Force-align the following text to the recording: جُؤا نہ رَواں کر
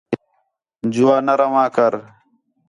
جُؤا 0.93 1.17
نہ 1.25 1.33
رَواں 1.39 1.69
کر 1.75 1.93